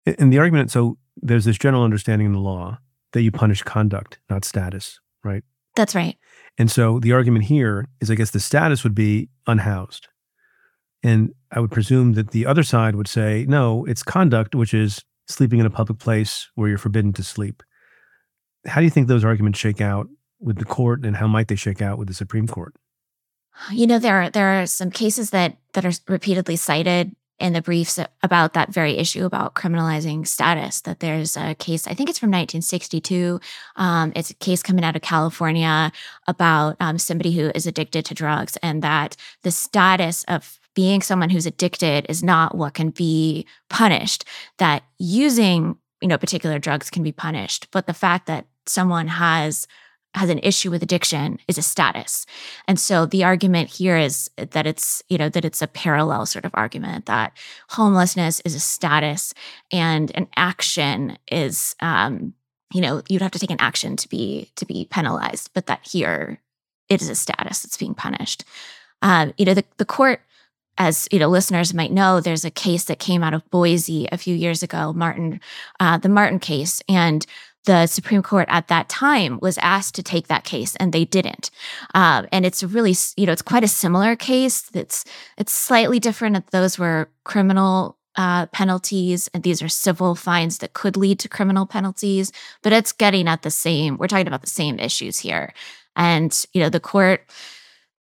In 0.06 0.30
the 0.30 0.40
argument, 0.40 0.72
so 0.72 0.98
there's 1.22 1.46
this 1.46 1.58
general 1.58 1.84
understanding 1.84 2.28
in 2.28 2.34
the 2.34 2.40
law 2.40 2.80
that 3.14 3.22
you 3.22 3.32
punish 3.32 3.64
conduct, 3.64 4.20
not 4.30 4.44
status, 4.44 5.00
right? 5.24 5.44
That's 5.76 5.96
right. 5.96 6.18
And 6.58 6.72
so 6.72 7.00
the 7.00 7.14
argument 7.14 7.46
here 7.46 7.88
is 8.02 8.10
I 8.10 8.16
guess 8.16 8.32
the 8.32 8.40
status 8.40 8.84
would 8.84 8.96
be 8.96 9.30
unhoused. 9.46 10.08
And 11.04 11.34
I 11.52 11.60
would 11.60 11.72
presume 11.72 12.14
that 12.14 12.32
the 12.32 12.46
other 12.46 12.64
side 12.64 12.96
would 12.96 13.08
say, 13.08 13.46
no, 13.48 13.86
it's 13.86 14.04
conduct, 14.04 14.56
which 14.56 14.74
is 14.74 15.04
sleeping 15.28 15.60
in 15.60 15.66
a 15.66 15.70
public 15.70 16.00
place 16.00 16.50
where 16.56 16.70
you're 16.70 16.78
forbidden 16.78 17.14
to 17.14 17.24
sleep. 17.24 17.62
How 18.66 18.82
do 18.82 18.86
you 18.86 18.90
think 18.90 19.08
those 19.08 19.24
arguments 19.24 19.60
shake 19.60 19.82
out 19.82 20.08
with 20.40 20.58
the 20.58 20.66
court 20.66 21.06
and 21.06 21.18
how 21.18 21.28
might 21.28 21.48
they 21.48 21.56
shake 21.56 21.82
out 21.82 21.98
with 21.98 22.08
the 22.08 22.14
Supreme 22.14 22.48
Court? 22.48 22.76
You 23.72 23.88
know, 23.88 24.00
there 24.00 24.22
are 24.22 24.30
there 24.30 24.62
are 24.62 24.66
some 24.66 24.92
cases 24.92 25.32
that 25.32 25.58
that 25.74 25.86
are 25.86 25.92
repeatedly 26.08 26.56
cited 26.56 27.16
in 27.40 27.54
the 27.54 27.62
briefs 27.62 28.00
about 28.24 28.54
that 28.54 28.74
very 28.74 28.98
issue 28.98 29.26
about 29.26 29.54
criminalizing 29.54 30.26
status. 30.26 30.82
That 30.82 31.00
there's 31.00 31.38
a 31.38 31.56
case, 31.56 31.88
I 31.88 31.94
think 31.94 32.10
it's 32.10 32.20
from 32.20 32.30
1962. 32.30 33.40
Um, 33.76 34.12
it's 34.16 34.32
a 34.32 34.36
case 34.36 34.64
coming 34.64 34.84
out 34.84 34.96
of 34.96 35.02
California 35.02 35.92
about 36.28 36.78
um, 36.80 36.98
somebody 36.98 37.32
who 37.32 37.52
is 37.54 37.68
addicted 37.68 38.06
to 38.06 38.14
drugs, 38.14 38.58
and 38.64 38.82
that 38.82 39.16
the 39.44 39.52
status 39.52 40.24
of 40.28 40.60
being 40.74 41.02
someone 41.02 41.30
who's 41.30 41.46
addicted 41.46 42.06
is 42.10 42.24
not 42.24 42.56
what 42.56 42.74
can 42.74 42.90
be 42.90 43.46
punished. 43.70 44.26
That 44.58 44.84
using 44.98 45.78
you 46.02 46.08
know 46.08 46.18
particular 46.18 46.60
drugs 46.60 46.90
can 46.90 47.04
be 47.04 47.12
punished, 47.12 47.68
but 47.72 47.88
the 47.88 47.94
fact 47.94 48.28
that 48.28 48.46
someone 48.66 49.08
has 49.08 49.68
has 50.18 50.30
an 50.30 50.40
issue 50.40 50.70
with 50.72 50.84
addiction 50.84 51.40
is 51.48 51.58
a 51.58 51.62
status. 51.62 52.26
And 52.68 52.80
so 52.80 53.06
the 53.06 53.24
argument 53.24 53.70
here 53.70 53.98
is 53.98 54.30
that 54.36 54.68
it's, 54.68 55.02
you 55.10 55.18
know, 55.18 55.30
that 55.30 55.46
it's 55.46 55.62
a 55.62 55.68
parallel 55.68 56.26
sort 56.26 56.46
of 56.46 56.52
argument 56.54 57.06
that 57.06 57.34
homelessness 57.70 58.42
is 58.42 58.56
a 58.56 58.60
status 58.60 59.34
and 59.72 60.12
an 60.16 60.28
action 60.36 61.18
is 61.32 61.76
um, 61.82 62.34
you 62.74 62.82
know, 62.82 63.02
you'd 63.08 63.22
have 63.22 63.32
to 63.32 63.40
take 63.40 63.52
an 63.52 63.62
action 63.62 63.96
to 63.96 64.10
be 64.10 64.52
to 64.56 64.66
be 64.66 64.88
penalized, 64.90 65.52
but 65.54 65.68
that 65.68 65.88
here 65.88 66.42
it 66.90 67.02
is 67.02 67.10
a 67.10 67.16
status 67.16 67.62
that's 67.62 67.78
being 67.78 67.94
punished. 67.94 68.44
Um, 69.02 69.34
you 69.38 69.46
know, 69.46 69.54
the, 69.54 69.64
the 69.78 69.86
court 69.86 70.22
as 70.78 71.08
you 71.12 71.18
know, 71.20 71.28
listeners 71.28 71.74
might 71.74 71.92
know, 71.92 72.20
there's 72.20 72.46
a 72.46 72.52
case 72.52 72.84
that 72.86 73.00
came 73.00 73.24
out 73.24 73.34
of 73.34 73.50
Boise 73.50 74.08
a 74.12 74.18
few 74.18 74.36
years 74.36 74.62
ago, 74.62 74.94
Martin, 74.94 75.40
uh, 75.80 75.98
the 75.98 76.10
Martin 76.10 76.40
case, 76.40 76.82
and 76.88 77.26
the 77.68 77.86
Supreme 77.86 78.24
Court 78.24 78.48
at 78.50 78.70
that 78.70 78.88
time 78.88 79.40
was 79.42 79.58
asked 79.60 79.94
to 79.96 80.04
take 80.04 80.28
that 80.28 80.46
case, 80.46 80.76
and 80.78 80.94
they 80.94 81.04
didn't. 81.04 81.52
Um, 81.94 82.26
and 82.32 82.46
it's 82.46 82.64
really, 82.64 82.96
you 83.18 83.26
know, 83.26 83.34
it's 83.34 83.42
quite 83.42 83.64
a 83.64 83.68
similar 83.68 84.16
case. 84.16 84.72
It's 84.74 85.04
it's 85.38 85.52
slightly 85.52 86.00
different. 86.00 86.50
Those 86.52 86.80
were 86.80 87.10
criminal 87.26 87.98
uh, 88.16 88.46
penalties, 88.48 89.30
and 89.34 89.44
these 89.44 89.62
are 89.62 89.68
civil 89.68 90.16
fines 90.16 90.60
that 90.60 90.74
could 90.74 90.96
lead 90.96 91.20
to 91.20 91.30
criminal 91.30 91.66
penalties. 91.66 92.32
But 92.64 92.72
it's 92.72 92.94
getting 92.94 93.28
at 93.28 93.42
the 93.42 93.52
same. 93.52 93.98
We're 93.98 94.08
talking 94.08 94.28
about 94.28 94.42
the 94.42 94.48
same 94.48 94.80
issues 94.80 95.20
here, 95.20 95.54
and 95.96 96.34
you 96.54 96.62
know, 96.62 96.70
the 96.70 96.80
court 96.80 97.30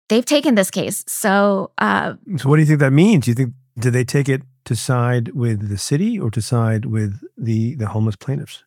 they've 0.07 0.23
taken 0.23 0.53
this 0.53 0.69
case. 0.69 1.03
So, 1.07 1.71
uh, 1.79 2.13
so 2.37 2.47
what 2.47 2.57
do 2.57 2.61
you 2.61 2.67
think 2.67 2.79
that 2.79 2.93
means? 2.93 3.25
Do 3.25 3.31
you 3.31 3.35
think 3.35 3.53
did 3.79 3.93
they 3.93 4.05
take 4.05 4.29
it 4.29 4.43
to 4.65 4.75
side 4.75 5.29
with 5.29 5.67
the 5.67 5.79
city 5.79 6.19
or 6.19 6.29
to 6.29 6.41
side 6.43 6.85
with 6.85 7.19
the 7.35 7.73
the 7.75 7.87
homeless 7.87 8.15
plaintiffs? 8.15 8.63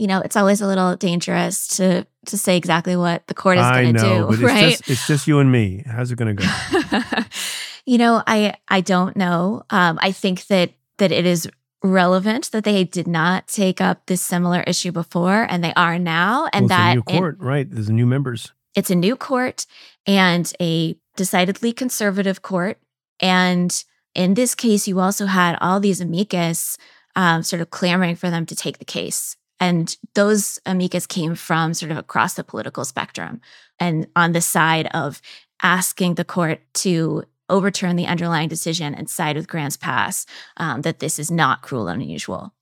You 0.00 0.06
know, 0.06 0.22
it's 0.22 0.34
always 0.34 0.62
a 0.62 0.66
little 0.66 0.96
dangerous 0.96 1.68
to 1.76 2.06
to 2.24 2.38
say 2.38 2.56
exactly 2.56 2.96
what 2.96 3.26
the 3.26 3.34
court 3.34 3.58
is 3.58 3.66
going 3.66 3.94
to 3.94 4.00
do, 4.00 4.26
but 4.28 4.38
right? 4.38 4.64
It's 4.68 4.78
just, 4.78 4.90
it's 4.90 5.06
just, 5.06 5.28
you 5.28 5.40
and 5.40 5.52
me. 5.52 5.84
How's 5.86 6.10
it 6.10 6.16
going 6.16 6.34
to 6.36 6.42
go? 6.42 7.22
you 7.84 7.98
know, 7.98 8.22
I 8.26 8.54
I 8.66 8.80
don't 8.80 9.14
know. 9.14 9.62
Um, 9.68 9.98
I 10.00 10.12
think 10.12 10.46
that 10.46 10.72
that 10.96 11.12
it 11.12 11.26
is 11.26 11.46
relevant 11.82 12.50
that 12.52 12.64
they 12.64 12.82
did 12.84 13.06
not 13.06 13.46
take 13.46 13.82
up 13.82 14.06
this 14.06 14.22
similar 14.22 14.62
issue 14.62 14.90
before, 14.90 15.46
and 15.50 15.62
they 15.62 15.74
are 15.74 15.98
now, 15.98 16.48
and 16.54 16.70
well, 16.70 16.78
that 16.78 16.94
new 16.94 17.02
court, 17.02 17.36
right? 17.38 17.70
There's 17.70 17.90
new 17.90 18.06
members. 18.06 18.52
It's 18.74 18.90
a 18.90 18.94
new 18.94 19.16
court 19.16 19.66
and 20.06 20.50
a 20.62 20.96
decidedly 21.16 21.74
conservative 21.74 22.40
court. 22.40 22.78
And 23.20 23.84
in 24.14 24.32
this 24.32 24.54
case, 24.54 24.88
you 24.88 24.98
also 24.98 25.26
had 25.26 25.58
all 25.60 25.78
these 25.78 26.00
amicus 26.00 26.78
um, 27.16 27.42
sort 27.42 27.60
of 27.60 27.68
clamoring 27.68 28.16
for 28.16 28.30
them 28.30 28.46
to 28.46 28.56
take 28.56 28.78
the 28.78 28.84
case. 28.86 29.36
And 29.60 29.94
those 30.14 30.58
amicus 30.64 31.06
came 31.06 31.34
from 31.34 31.74
sort 31.74 31.92
of 31.92 31.98
across 31.98 32.34
the 32.34 32.42
political 32.42 32.84
spectrum 32.84 33.40
and 33.78 34.06
on 34.16 34.32
the 34.32 34.40
side 34.40 34.88
of 34.94 35.20
asking 35.62 36.14
the 36.14 36.24
court 36.24 36.60
to 36.72 37.24
overturn 37.50 37.96
the 37.96 38.06
underlying 38.06 38.48
decision 38.48 38.94
and 38.94 39.10
side 39.10 39.36
with 39.36 39.48
Grants 39.48 39.76
Pass 39.76 40.24
um, 40.56 40.82
that 40.82 41.00
this 41.00 41.18
is 41.18 41.30
not 41.30 41.62
cruel 41.62 41.88
and 41.88 42.00
unusual. 42.00 42.54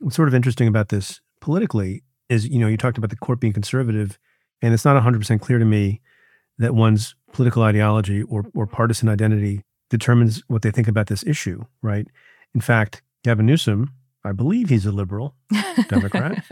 What's 0.00 0.16
sort 0.16 0.28
of 0.28 0.34
interesting 0.34 0.66
about 0.66 0.88
this 0.88 1.20
politically 1.40 2.02
is, 2.28 2.48
you 2.48 2.58
know, 2.58 2.66
you 2.66 2.76
talked 2.76 2.98
about 2.98 3.10
the 3.10 3.16
court 3.16 3.40
being 3.40 3.52
conservative, 3.52 4.18
and 4.62 4.74
it's 4.74 4.84
not 4.84 5.00
100% 5.00 5.40
clear 5.40 5.58
to 5.58 5.64
me 5.64 6.00
that 6.58 6.74
one's 6.74 7.14
political 7.32 7.62
ideology 7.62 8.22
or, 8.22 8.44
or 8.54 8.66
partisan 8.66 9.08
identity 9.08 9.62
determines 9.90 10.42
what 10.48 10.62
they 10.62 10.70
think 10.70 10.88
about 10.88 11.08
this 11.08 11.24
issue, 11.24 11.62
right? 11.82 12.06
In 12.54 12.60
fact, 12.60 13.02
Gavin 13.24 13.46
Newsom, 13.46 13.90
I 14.24 14.32
believe 14.32 14.68
he's 14.68 14.86
a 14.86 14.92
liberal 14.92 15.34
Democrat. 15.88 16.44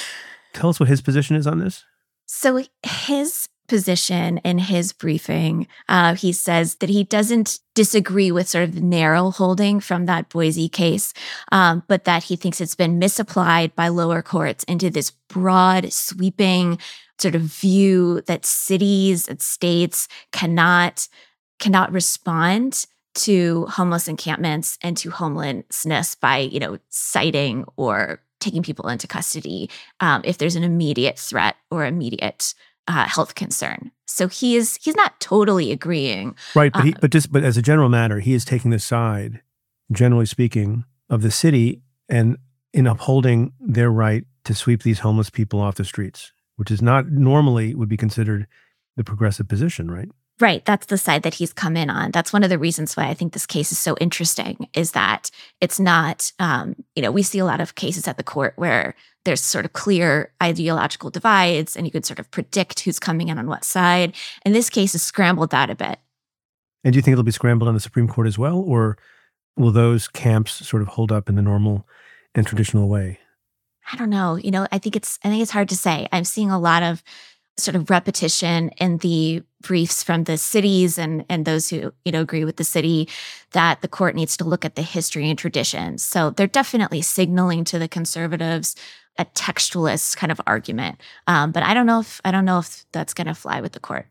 Tell 0.52 0.70
us 0.70 0.80
what 0.80 0.88
his 0.88 1.00
position 1.00 1.36
is 1.36 1.46
on 1.46 1.58
this. 1.58 1.84
So, 2.26 2.62
his 2.82 3.48
position 3.68 4.38
in 4.38 4.58
his 4.58 4.92
briefing, 4.92 5.66
uh, 5.88 6.14
he 6.14 6.32
says 6.32 6.76
that 6.76 6.90
he 6.90 7.04
doesn't 7.04 7.58
disagree 7.74 8.30
with 8.30 8.48
sort 8.48 8.64
of 8.64 8.74
the 8.74 8.80
narrow 8.80 9.30
holding 9.30 9.80
from 9.80 10.06
that 10.06 10.28
Boise 10.28 10.68
case, 10.68 11.14
um, 11.52 11.82
but 11.88 12.04
that 12.04 12.24
he 12.24 12.36
thinks 12.36 12.60
it's 12.60 12.74
been 12.74 12.98
misapplied 12.98 13.74
by 13.74 13.88
lower 13.88 14.20
courts 14.20 14.64
into 14.64 14.90
this 14.90 15.10
broad, 15.28 15.92
sweeping 15.92 16.78
sort 17.18 17.34
of 17.34 17.42
view 17.42 18.20
that 18.26 18.44
cities 18.44 19.28
and 19.28 19.40
states 19.40 20.08
cannot 20.32 21.08
cannot 21.58 21.92
respond 21.92 22.86
to 23.14 23.66
homeless 23.66 24.08
encampments 24.08 24.78
and 24.82 24.96
to 24.96 25.10
homelessness 25.10 26.14
by 26.14 26.38
you 26.38 26.60
know 26.60 26.78
citing 26.88 27.64
or 27.76 28.20
taking 28.40 28.62
people 28.62 28.88
into 28.88 29.06
custody 29.06 29.70
um, 30.00 30.20
if 30.24 30.38
there's 30.38 30.56
an 30.56 30.64
immediate 30.64 31.18
threat 31.18 31.56
or 31.70 31.86
immediate 31.86 32.54
uh, 32.88 33.06
health 33.06 33.34
concern. 33.34 33.92
So 34.06 34.28
he 34.28 34.56
is 34.56 34.78
he's 34.82 34.96
not 34.96 35.18
totally 35.20 35.72
agreeing, 35.72 36.36
right? 36.54 36.72
But 36.72 36.84
he, 36.84 36.94
uh, 36.94 36.98
but 37.00 37.10
just 37.10 37.32
but 37.32 37.44
as 37.44 37.56
a 37.56 37.62
general 37.62 37.88
matter, 37.88 38.20
he 38.20 38.34
is 38.34 38.44
taking 38.44 38.70
the 38.70 38.78
side, 38.78 39.40
generally 39.90 40.26
speaking, 40.26 40.84
of 41.08 41.22
the 41.22 41.30
city 41.30 41.82
and 42.08 42.36
in 42.72 42.86
upholding 42.86 43.52
their 43.60 43.90
right 43.90 44.24
to 44.44 44.54
sweep 44.54 44.82
these 44.82 45.00
homeless 45.00 45.30
people 45.30 45.60
off 45.60 45.76
the 45.76 45.84
streets, 45.84 46.32
which 46.56 46.70
is 46.70 46.82
not 46.82 47.10
normally 47.10 47.74
would 47.74 47.88
be 47.88 47.96
considered 47.96 48.46
the 48.96 49.04
progressive 49.04 49.48
position, 49.48 49.90
right? 49.90 50.08
Right. 50.40 50.64
That's 50.64 50.86
the 50.86 50.98
side 50.98 51.22
that 51.22 51.34
he's 51.34 51.52
come 51.52 51.76
in 51.76 51.88
on. 51.88 52.10
That's 52.10 52.32
one 52.32 52.42
of 52.42 52.50
the 52.50 52.58
reasons 52.58 52.96
why 52.96 53.08
I 53.08 53.14
think 53.14 53.32
this 53.32 53.46
case 53.46 53.70
is 53.70 53.78
so 53.78 53.96
interesting 54.00 54.68
is 54.74 54.92
that 54.92 55.30
it's 55.60 55.78
not, 55.78 56.32
um, 56.38 56.74
you 56.96 57.02
know, 57.02 57.12
we 57.12 57.22
see 57.22 57.38
a 57.38 57.44
lot 57.44 57.60
of 57.60 57.74
cases 57.74 58.08
at 58.08 58.16
the 58.16 58.24
court 58.24 58.54
where 58.56 58.94
there's 59.24 59.40
sort 59.40 59.64
of 59.64 59.72
clear 59.72 60.32
ideological 60.42 61.10
divides 61.10 61.76
and 61.76 61.86
you 61.86 61.92
could 61.92 62.04
sort 62.04 62.18
of 62.18 62.30
predict 62.30 62.80
who's 62.80 62.98
coming 62.98 63.28
in 63.28 63.38
on 63.38 63.46
what 63.46 63.64
side. 63.64 64.16
In 64.44 64.52
this 64.52 64.68
case, 64.68 64.92
has 64.92 65.02
scrambled 65.02 65.50
that 65.50 65.70
a 65.70 65.76
bit. 65.76 65.98
And 66.82 66.92
do 66.92 66.96
you 66.96 67.02
think 67.02 67.12
it'll 67.12 67.22
be 67.22 67.30
scrambled 67.30 67.68
on 67.68 67.74
the 67.74 67.80
Supreme 67.80 68.08
Court 68.08 68.26
as 68.26 68.38
well? 68.38 68.58
Or 68.58 68.98
will 69.56 69.70
those 69.70 70.08
camps 70.08 70.66
sort 70.66 70.82
of 70.82 70.88
hold 70.88 71.12
up 71.12 71.28
in 71.28 71.36
the 71.36 71.42
normal 71.42 71.86
and 72.34 72.46
traditional 72.46 72.88
way? 72.88 73.20
I 73.92 73.96
don't 73.96 74.10
know. 74.10 74.36
You 74.36 74.50
know, 74.50 74.66
I 74.72 74.78
think 74.78 74.96
it's 74.96 75.18
I 75.24 75.28
think 75.28 75.42
it's 75.42 75.50
hard 75.50 75.68
to 75.68 75.76
say. 75.76 76.08
I'm 76.12 76.24
seeing 76.24 76.50
a 76.50 76.58
lot 76.58 76.82
of 76.82 77.02
sort 77.58 77.74
of 77.74 77.90
repetition 77.90 78.70
in 78.80 78.98
the 78.98 79.42
briefs 79.62 80.02
from 80.02 80.24
the 80.24 80.36
cities 80.36 80.98
and 80.98 81.24
and 81.28 81.44
those 81.44 81.70
who 81.70 81.92
you 82.04 82.12
know 82.12 82.20
agree 82.20 82.44
with 82.44 82.56
the 82.56 82.64
city 82.64 83.08
that 83.52 83.80
the 83.80 83.88
court 83.88 84.14
needs 84.14 84.36
to 84.36 84.44
look 84.44 84.64
at 84.64 84.74
the 84.74 84.82
history 84.82 85.28
and 85.30 85.38
traditions. 85.38 86.02
So 86.02 86.30
they're 86.30 86.46
definitely 86.46 87.02
signaling 87.02 87.64
to 87.64 87.78
the 87.78 87.88
conservatives 87.88 88.76
a 89.18 89.24
textualist 89.26 90.16
kind 90.16 90.32
of 90.32 90.40
argument. 90.46 91.00
Um, 91.26 91.52
but 91.52 91.62
I 91.62 91.74
don't 91.74 91.86
know 91.86 92.00
if 92.00 92.20
I 92.24 92.30
don't 92.30 92.44
know 92.44 92.58
if 92.58 92.84
that's 92.92 93.14
going 93.14 93.26
to 93.26 93.34
fly 93.34 93.60
with 93.60 93.72
the 93.72 93.80
court. 93.80 94.06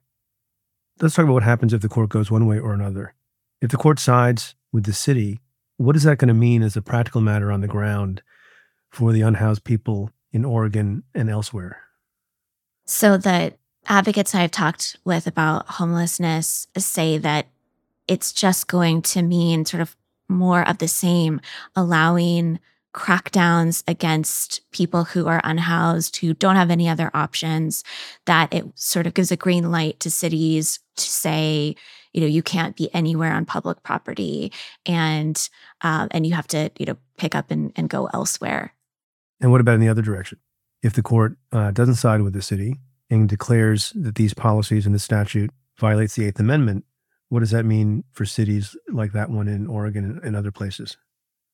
Let's 1.00 1.16
talk 1.16 1.24
about 1.24 1.34
what 1.34 1.44
happens 1.44 1.74
if 1.74 1.82
the 1.82 1.90
court 1.90 2.10
goes 2.10 2.30
one 2.30 2.46
way 2.46 2.60
or 2.60 2.74
another. 2.74 3.16
If 3.62 3.72
the 3.72 3.78
court 3.78 4.00
sides 4.00 4.56
with 4.72 4.86
the 4.86 4.94
city, 4.94 5.40
what 5.78 5.96
is 5.96 6.04
that 6.04 6.18
going 6.18 6.28
to 6.28 6.34
mean 6.34 6.62
as 6.62 6.76
a 6.76 6.82
practical 6.82 7.22
matter 7.22 7.52
on 7.52 7.62
the 7.62 7.68
ground 7.68 8.22
for 8.92 9.12
the 9.12 9.22
unhoused 9.22 9.64
people 9.64 10.12
in 10.32 10.46
Oregon 10.46 11.04
and 11.16 11.30
elsewhere? 11.30 11.82
So 12.86 13.18
the 13.18 13.54
advocates 13.88 14.36
I've 14.36 14.52
talked 14.52 14.98
with 15.04 15.28
about 15.28 15.68
homelessness 15.68 16.68
say 16.78 17.18
that 17.18 17.48
it's 18.08 18.34
just 18.34 18.68
going 18.68 19.02
to 19.04 19.22
mean 19.22 19.66
sort 19.66 19.82
of 19.82 19.96
more 20.28 20.68
of 20.68 20.78
the 20.78 20.88
same, 20.88 21.42
allowing 21.76 22.60
crackdowns 22.94 23.84
against 23.88 24.62
people 24.72 25.06
who 25.06 25.28
are 25.28 25.42
unhoused, 25.44 26.18
who 26.18 26.34
don't 26.34 26.58
have 26.58 26.70
any 26.70 26.90
other 26.90 27.10
options, 27.14 27.84
that 28.26 28.54
it 28.54 28.66
sort 28.76 29.08
of 29.08 29.14
gives 29.14 29.32
a 29.32 29.38
green 29.38 29.72
light 29.72 30.00
to 30.02 30.12
cities 30.12 30.80
to 30.98 31.04
say, 31.04 31.76
you 32.12 32.20
know, 32.20 32.28
you 32.28 32.44
can't 32.44 32.76
be 32.76 32.94
anywhere 32.94 33.32
on 33.32 33.46
public 33.46 33.82
property 33.84 34.52
and 34.86 35.50
um, 35.82 36.10
and 36.12 36.28
you 36.28 36.34
have 36.34 36.48
to, 36.48 36.70
you 36.78 36.86
know, 36.86 36.98
pick 37.18 37.34
up 37.34 37.50
and, 37.50 37.72
and 37.76 37.90
go 37.90 38.10
elsewhere. 38.14 38.74
And 39.40 39.52
what 39.52 39.62
about 39.62 39.76
in 39.76 39.80
the 39.80 39.90
other 39.90 40.02
direction? 40.02 40.40
If 40.84 40.94
the 40.94 41.02
court 41.02 41.38
uh, 41.52 41.72
doesn't 41.72 41.96
side 41.96 42.22
with 42.22 42.34
the 42.34 42.42
city 42.42 42.76
and 43.12 43.30
declares 43.30 43.92
that 43.96 44.16
these 44.16 44.34
policies 44.34 44.88
in 44.88 44.94
the 44.94 45.00
statute 45.00 45.52
violates 45.78 46.16
the 46.16 46.26
Eighth 46.26 46.40
Amendment, 46.40 46.86
what 47.30 47.42
does 47.42 47.52
that 47.52 47.66
mean 47.66 48.04
for 48.14 48.26
cities 48.26 48.76
like 48.90 49.12
that 49.12 49.30
one 49.30 49.48
in 49.48 49.68
Oregon 49.68 50.20
and 50.24 50.36
other 50.36 50.52
places? 50.52 50.98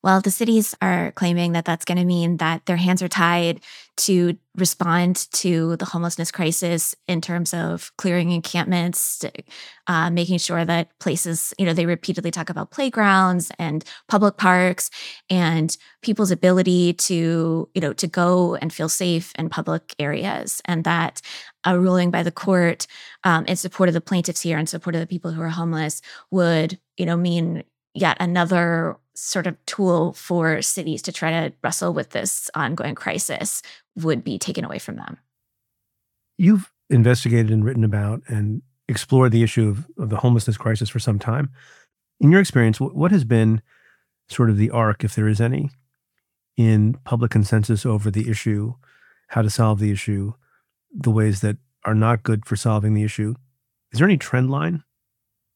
Well, 0.04 0.22
the 0.22 0.32
cities 0.32 0.76
are 0.82 1.12
claiming 1.14 1.52
that 1.54 1.66
that's 1.66 1.84
going 1.84 1.98
to 1.98 2.06
mean 2.06 2.38
that 2.38 2.66
their 2.66 2.78
hands 2.78 3.02
are 3.02 3.08
tied 3.10 3.62
to 3.98 4.38
respond 4.56 5.28
to 5.34 5.76
the 5.78 5.86
homelessness 5.86 6.32
crisis 6.32 6.96
in 7.08 7.20
terms 7.20 7.54
of 7.54 7.92
clearing 7.98 8.32
encampments, 8.32 9.26
uh, 9.88 10.10
making 10.12 10.38
sure 10.38 10.64
that 10.64 10.98
places, 11.00 11.54
you 11.58 11.66
know, 11.66 11.74
they 11.74 11.88
repeatedly 11.88 12.30
talk 12.32 12.50
about 12.50 12.70
playgrounds 12.72 13.52
and 13.58 13.84
public 14.08 14.38
parks 14.38 14.90
and 15.32 15.76
people's 16.04 16.32
ability 16.32 16.94
to, 16.94 17.68
you 17.74 17.82
know, 17.82 17.94
to 17.94 18.08
go 18.08 18.56
and 18.56 18.72
feel 18.72 18.90
safe 18.90 19.34
in 19.38 19.50
public 19.50 19.96
areas. 20.00 20.62
And 20.66 20.84
that 20.84 21.22
a 21.66 21.78
ruling 21.78 22.12
by 22.12 22.22
the 22.24 22.32
court 22.32 22.86
um, 23.24 23.46
in 23.46 23.56
support 23.56 23.90
of 23.90 23.94
the 23.94 24.02
plaintiffs 24.02 24.42
here, 24.42 24.60
in 24.60 24.68
support 24.68 24.96
of 24.96 25.02
the 25.02 25.08
people 25.08 25.32
who 25.32 25.42
are 25.42 25.50
homeless, 25.50 26.02
would, 26.32 26.80
you 26.98 27.06
know, 27.06 27.18
mean 27.18 27.64
yet 27.98 28.18
another 28.20 28.98
sort 29.16 29.48
of 29.48 29.58
tool 29.66 30.14
for 30.14 30.62
cities 30.62 31.02
to 31.02 31.12
try 31.12 31.32
to 31.32 31.54
wrestle 31.64 31.94
with 31.94 32.12
this 32.12 32.50
ongoing 32.54 32.96
crisis 32.96 33.62
would 33.96 34.24
be 34.24 34.38
taken 34.38 34.64
away 34.64 34.80
from 34.80 34.96
them. 34.96 35.18
You've 36.38 36.72
investigated 36.90 37.52
and 37.52 37.66
written 37.66 37.84
about 37.84 38.22
and 38.28 38.62
explored 38.88 39.32
the 39.32 39.44
issue 39.44 39.68
of, 39.68 39.88
of 39.98 40.10
the 40.10 40.18
homelessness 40.18 40.58
crisis 40.58 40.90
for 40.90 41.00
some 41.00 41.20
time. 41.20 41.50
In 42.20 42.32
your 42.32 42.40
experience, 42.40 42.80
what 42.80 43.12
has 43.12 43.24
been 43.24 43.62
sort 44.30 44.50
of 44.50 44.58
the 44.58 44.70
arc, 44.70 45.04
if 45.04 45.16
there 45.16 45.28
is 45.28 45.42
any, 45.42 45.70
in 46.56 46.94
public 47.04 47.32
consensus 47.32 47.86
over 47.86 48.10
the 48.10 48.30
issue, 48.30 48.74
how 49.30 49.42
to 49.42 49.50
solve 49.50 49.80
the 49.80 49.92
issue, 49.92 50.34
the 50.92 51.12
ways 51.12 51.42
that 51.42 51.58
are 51.86 51.96
not 51.96 52.24
good 52.24 52.46
for 52.46 52.56
solving 52.56 52.94
the 52.94 53.04
issue? 53.04 53.36
Is 53.92 54.00
there 54.00 54.08
any 54.08 54.18
trend 54.18 54.50
line? 54.50 54.84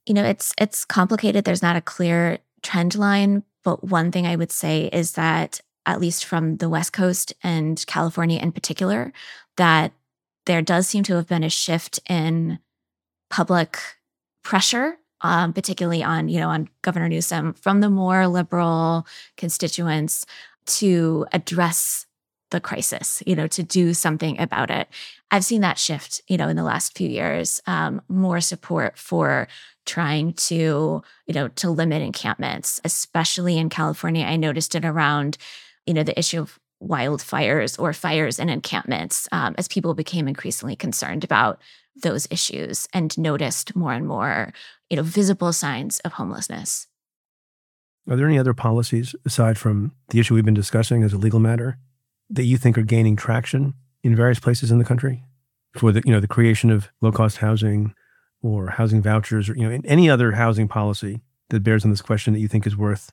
You 0.06 0.14
know, 0.14 0.24
it's 0.24 0.54
it's 0.60 0.86
complicated. 0.86 1.46
There's 1.46 1.62
not 1.62 1.76
a 1.76 1.82
clear 1.82 2.40
trend 2.64 2.96
line, 2.96 3.44
but 3.64 3.84
one 3.84 4.12
thing 4.12 4.26
I 4.26 4.36
would 4.36 4.52
say 4.52 4.90
is 4.92 5.14
that, 5.14 5.62
at 5.86 6.00
least 6.00 6.26
from 6.26 6.58
the 6.58 6.70
West 6.70 6.94
Coast 6.94 7.34
and 7.44 7.84
California 7.88 8.40
in 8.40 8.52
particular, 8.52 9.14
that 9.58 9.94
there 10.46 10.62
does 10.62 10.88
seem 10.88 11.04
to 11.04 11.16
have 11.16 11.28
been 11.28 11.44
a 11.44 11.50
shift 11.50 12.00
in 12.10 12.60
public 13.30 13.78
pressure, 14.44 14.98
um, 15.22 15.54
particularly 15.54 16.04
on, 16.04 16.30
you 16.30 16.40
know, 16.40 16.50
on 16.50 16.68
Governor 16.82 17.10
Newsom 17.10 17.54
from 17.54 17.80
the 17.80 17.90
more 17.90 18.28
liberal 18.28 19.06
constituents 19.38 20.26
to 20.66 21.26
address 21.32 22.06
the 22.50 22.60
crisis, 22.60 23.24
you 23.26 23.36
know, 23.36 23.48
to 23.48 23.64
do 23.64 23.94
something 23.94 24.38
about 24.40 24.70
it. 24.70 24.88
I've 25.32 25.46
seen 25.46 25.62
that 25.62 25.78
shift, 25.78 26.22
you 26.28 26.38
know, 26.38 26.50
in 26.50 26.58
the 26.58 26.64
last 26.64 26.98
few 26.98 27.08
years, 27.08 27.62
um, 27.66 28.02
more 28.10 28.42
support 28.42 28.98
for 28.98 29.48
trying 29.86 30.34
to, 30.34 31.02
you 31.26 31.34
know, 31.34 31.48
to 31.50 31.70
limit 31.70 32.02
encampments, 32.02 32.80
especially 32.84 33.58
in 33.58 33.70
California. 33.70 34.26
I 34.26 34.36
noticed 34.36 34.76
it 34.76 34.86
around, 34.86 35.38
you 35.86 35.94
know, 35.94 36.04
the 36.04 36.18
issue 36.18 36.40
of 36.40 36.60
wildfires 36.84 37.80
or 37.80 37.94
fires 37.94 38.40
in 38.40 38.50
encampments 38.50 39.28
um, 39.32 39.56
as 39.58 39.68
people 39.68 39.94
became 39.94 40.28
increasingly 40.28 40.76
concerned 40.76 41.24
about 41.24 41.62
those 41.96 42.28
issues 42.32 42.88
and 42.94 43.18
noticed 43.18 43.76
more 43.76 43.94
and 43.94 44.08
more, 44.08 44.54
you 44.90 44.98
know, 44.98 45.04
visible 45.04 45.54
signs 45.54 46.00
of 46.00 46.14
homelessness. 46.14 46.88
Are 48.10 48.16
there 48.16 48.28
any 48.28 48.40
other 48.40 48.54
policies 48.54 49.16
aside 49.26 49.58
from 49.58 49.92
the 50.10 50.20
issue 50.20 50.34
we've 50.34 50.46
been 50.46 50.54
discussing 50.54 51.04
as 51.04 51.14
a 51.14 51.18
legal 51.18 51.40
matter 51.40 51.78
that 52.30 52.46
you 52.46 52.58
think 52.58 52.78
are 52.78 52.84
gaining 52.84 53.16
traction 53.16 53.74
in 54.04 54.16
various 54.16 54.40
places 54.40 54.72
in 54.72 54.80
the 54.80 54.86
country 54.86 55.24
for 55.74 55.92
the 55.92 56.02
you 56.06 56.12
know 56.12 56.20
the 56.20 56.28
creation 56.28 56.70
of 56.70 56.90
low 57.02 57.12
cost 57.12 57.38
housing, 57.38 57.94
or 58.42 58.72
housing 58.72 59.02
vouchers 59.02 59.50
or 59.50 59.56
you 59.56 59.68
know 59.68 59.82
any 59.86 60.10
other 60.10 60.34
housing 60.34 60.68
policy 60.68 61.22
that 61.50 61.64
bears 61.64 61.84
on 61.84 61.92
this 61.92 62.02
question 62.02 62.34
that 62.34 62.40
you 62.40 62.48
think 62.48 62.66
is 62.66 62.76
worth 62.76 63.12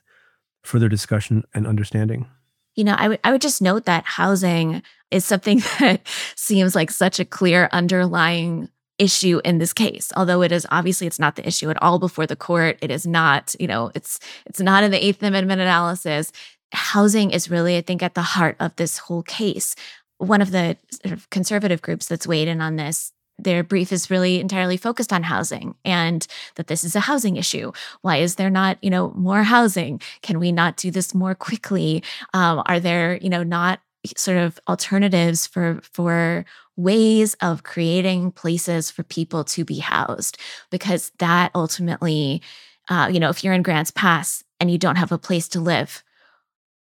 further 0.63 0.89
discussion 0.89 1.43
and 1.53 1.67
understanding? 1.67 2.27
You 2.75 2.83
know, 2.85 2.95
I 2.97 3.09
would 3.09 3.19
I 3.23 3.31
would 3.31 3.41
just 3.41 3.61
note 3.61 3.85
that 3.85 4.05
housing 4.05 4.81
is 5.11 5.25
something 5.25 5.59
that 5.79 6.01
seems 6.35 6.75
like 6.75 6.91
such 6.91 7.19
a 7.19 7.25
clear 7.25 7.69
underlying 7.71 8.69
issue 8.97 9.39
in 9.45 9.59
this 9.59 9.71
case 9.71 10.11
although 10.17 10.41
it 10.41 10.51
is 10.51 10.67
obviously 10.71 11.07
it's 11.07 11.19
not 11.19 11.37
the 11.37 11.47
issue 11.47 11.69
at 11.69 11.81
all 11.81 11.99
before 11.99 12.27
the 12.27 12.35
court. 12.35 12.77
It 12.81 12.91
is 12.91 13.05
not 13.05 13.55
you 13.59 13.67
know 13.67 13.91
it's 13.95 14.19
it's 14.45 14.59
not 14.59 14.83
in 14.83 14.91
the 14.91 15.03
eighth 15.03 15.21
amendment 15.23 15.61
analysis. 15.61 16.31
Housing 16.71 17.31
is 17.31 17.49
really 17.49 17.77
i 17.77 17.81
think 17.81 18.03
at 18.03 18.13
the 18.13 18.21
heart 18.21 18.55
of 18.59 18.75
this 18.75 18.97
whole 18.97 19.23
case. 19.23 19.75
One 20.17 20.41
of 20.41 20.51
the 20.51 20.75
sort 20.91 21.13
of 21.13 21.29
conservative 21.29 21.81
groups 21.81 22.07
that's 22.07 22.27
weighed 22.27 22.49
in 22.49 22.59
on 22.59 22.75
this 22.75 23.13
their 23.43 23.63
brief 23.63 23.91
is 23.91 24.09
really 24.09 24.39
entirely 24.39 24.77
focused 24.77 25.13
on 25.13 25.23
housing 25.23 25.75
and 25.85 26.25
that 26.55 26.67
this 26.67 26.83
is 26.83 26.95
a 26.95 27.01
housing 27.01 27.37
issue. 27.37 27.71
Why 28.01 28.17
is 28.17 28.35
there 28.35 28.49
not, 28.49 28.77
you 28.81 28.89
know, 28.89 29.11
more 29.15 29.43
housing? 29.43 30.01
Can 30.21 30.39
we 30.39 30.51
not 30.51 30.77
do 30.77 30.91
this 30.91 31.13
more 31.13 31.35
quickly? 31.35 32.03
Um, 32.33 32.63
are 32.65 32.79
there, 32.79 33.17
you 33.17 33.29
know, 33.29 33.43
not 33.43 33.79
sort 34.15 34.37
of 34.37 34.59
alternatives 34.67 35.45
for 35.45 35.79
for 35.81 36.45
ways 36.75 37.35
of 37.41 37.63
creating 37.63 38.31
places 38.31 38.89
for 38.89 39.03
people 39.03 39.43
to 39.45 39.65
be 39.65 39.79
housed? 39.79 40.37
Because 40.69 41.11
that 41.19 41.51
ultimately, 41.53 42.41
uh, 42.89 43.09
you 43.11 43.19
know, 43.19 43.29
if 43.29 43.43
you're 43.43 43.53
in 43.53 43.63
Grants 43.63 43.91
Pass 43.91 44.43
and 44.59 44.71
you 44.71 44.77
don't 44.77 44.97
have 44.97 45.11
a 45.11 45.17
place 45.17 45.47
to 45.49 45.59
live, 45.59 46.03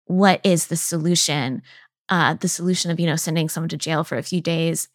what 0.06 0.40
is 0.44 0.66
the 0.66 0.76
solution? 0.76 1.62
Uh, 2.10 2.34
the 2.34 2.48
solution 2.48 2.90
of 2.90 2.98
you 2.98 3.06
know 3.06 3.16
sending 3.16 3.48
someone 3.48 3.68
to 3.68 3.76
jail 3.76 4.02
for 4.02 4.16
a 4.16 4.22
few 4.22 4.40
days 4.40 4.88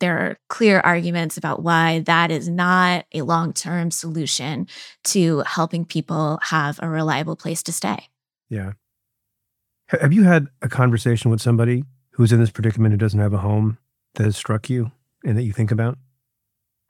there 0.00 0.18
are 0.18 0.38
clear 0.48 0.80
arguments 0.80 1.36
about 1.36 1.62
why 1.62 2.00
that 2.00 2.30
is 2.30 2.48
not 2.48 3.04
a 3.12 3.22
long 3.22 3.52
term 3.52 3.90
solution 3.90 4.66
to 5.04 5.40
helping 5.40 5.84
people 5.84 6.38
have 6.42 6.80
a 6.82 6.88
reliable 6.88 7.36
place 7.36 7.62
to 7.64 7.72
stay. 7.72 8.08
Yeah. 8.48 8.72
Have 9.88 10.12
you 10.12 10.24
had 10.24 10.48
a 10.62 10.68
conversation 10.68 11.30
with 11.30 11.40
somebody 11.40 11.84
who's 12.12 12.32
in 12.32 12.40
this 12.40 12.50
predicament 12.50 12.92
who 12.92 12.98
doesn't 12.98 13.20
have 13.20 13.32
a 13.32 13.38
home 13.38 13.78
that 14.14 14.24
has 14.24 14.36
struck 14.36 14.68
you 14.70 14.90
and 15.24 15.36
that 15.36 15.42
you 15.42 15.52
think 15.52 15.70
about? 15.70 15.98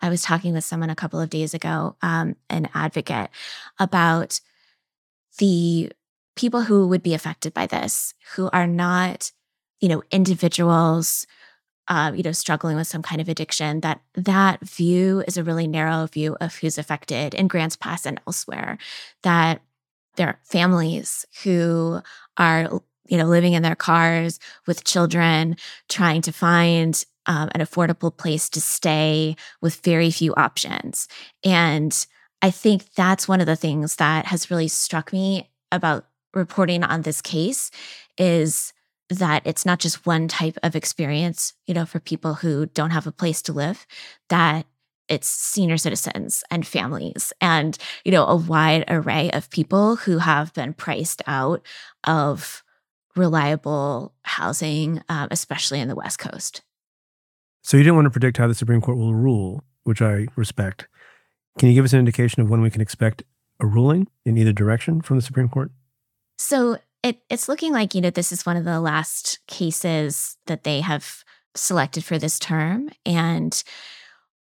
I 0.01 0.09
was 0.09 0.23
talking 0.23 0.55
with 0.55 0.65
someone 0.65 0.91
a 0.91 0.97
couple 0.97 1.21
of 1.21 1.31
days 1.31 1.53
ago, 1.53 1.97
um, 2.03 2.37
an 2.49 2.69
advocate, 2.75 3.31
about 3.79 4.41
the 5.39 5.93
people 6.37 6.63
who 6.63 6.89
would 6.89 7.03
be 7.03 7.15
affected 7.15 7.53
by 7.53 7.67
this, 7.67 8.15
who 8.35 8.49
are 8.53 8.67
not, 8.67 9.33
you 9.81 9.89
know, 9.89 10.03
individuals 10.11 11.27
uh, 11.89 12.13
you 12.15 12.23
know, 12.23 12.33
struggling 12.33 12.77
with 12.77 12.87
some 12.87 13.03
kind 13.03 13.21
of 13.21 13.29
addiction, 13.29 13.81
that 13.81 14.01
that 14.15 14.61
view 14.61 15.25
is 15.27 15.37
a 15.37 15.45
really 15.45 15.67
narrow 15.67 16.07
view 16.07 16.37
of 16.41 16.55
who's 16.57 16.79
affected 16.79 17.35
in 17.35 17.49
Grants 17.49 17.77
Pass 17.77 18.07
and 18.07 18.21
elsewhere. 18.27 18.79
That 19.23 19.63
there 20.17 20.29
are 20.29 20.39
families 20.45 21.27
who 21.43 22.01
are, 22.37 22.81
you 23.09 23.17
know, 23.19 23.27
living 23.27 23.55
in 23.55 23.63
their 23.63 23.77
cars 23.77 24.39
with 24.67 24.85
children, 24.85 25.57
trying 25.89 26.23
to 26.23 26.33
find 26.33 27.05
um, 27.27 27.49
an 27.55 27.61
affordable 27.61 28.17
place 28.17 28.49
to 28.51 28.61
stay 28.61 29.37
with 29.61 29.77
very 29.77 30.11
few 30.11 30.35
options. 30.35 31.07
And 31.45 32.07
I 32.43 32.51
think 32.51 32.93
that's 32.95 33.29
one 33.29 33.41
of 33.41 33.47
the 33.47 33.57
things 33.57 33.97
that 33.97 34.27
has 34.27 34.51
really 34.51 34.69
struck 34.69 35.13
me 35.13 35.51
about 35.71 36.07
reporting 36.35 36.83
on 36.85 37.03
this 37.03 37.21
case 37.21 37.71
is 38.19 38.73
that 39.11 39.43
it's 39.45 39.67
not 39.67 39.81
just 39.81 40.07
one 40.07 40.29
type 40.29 40.57
of 40.63 40.75
experience, 40.75 41.55
you 41.67 41.75
know, 41.75 41.85
for 41.85 42.01
people 42.01 42.35
who 42.35 42.67
don't 42.67 42.91
have 42.91 43.07
a 43.07 43.13
place 43.13 43.43
to 43.43 43.53
live, 43.53 43.87
that 44.29 44.67
it's 45.09 45.29
senior 45.29 45.77
citizens 45.77 46.45
and 46.51 46.67
families 46.67 47.33
and, 47.41 47.77
you 48.05 48.13
know, 48.13 48.25
a 48.27 48.37
wide 48.37 48.85
array 48.89 49.31
of 49.33 49.51
people 49.51 49.97
who 49.97 50.19
have 50.19 50.55
been 50.55 50.73
priced 50.73 51.21
out 51.27 51.67
of 52.05 52.63
reliable 53.17 54.15
housing, 54.23 55.03
um, 55.09 55.27
especially 55.33 55.81
in 55.81 55.89
the 55.89 55.97
West 55.97 56.21
Coast. 56.21 56.63
So 57.63 57.77
you 57.77 57.83
didn't 57.83 57.97
want 57.97 58.07
to 58.07 58.11
predict 58.11 58.37
how 58.37 58.47
the 58.47 58.55
Supreme 58.55 58.81
Court 58.81 58.97
will 58.97 59.15
rule, 59.15 59.65
which 59.83 60.01
I 60.01 60.29
respect. 60.37 60.87
Can 61.59 61.69
you 61.69 61.75
give 61.75 61.85
us 61.85 61.93
an 61.93 61.99
indication 61.99 62.41
of 62.41 62.49
when 62.49 62.63
we 62.63 62.71
can 62.71 62.81
expect 62.81 63.25
a 63.61 63.67
ruling 63.67 64.07
in 64.25 64.39
either 64.39 64.53
direction 64.53 65.03
from 65.03 65.17
the 65.17 65.23
Supreme 65.23 65.49
Court? 65.49 65.73
So 66.39 66.79
it, 67.03 67.19
it's 67.29 67.49
looking 67.49 67.73
like, 67.73 67.95
you 67.95 68.01
know, 68.01 68.11
this 68.11 68.33
is 68.33 68.45
one 68.45 68.57
of 68.57 68.65
the 68.65 68.81
last 68.81 69.39
cases 69.47 70.37
that 70.47 70.65
they 70.65 70.81
have 70.81 71.25
selected 71.55 72.05
for 72.05 72.19
this 72.19 72.39
term. 72.39 72.91
And 73.07 73.63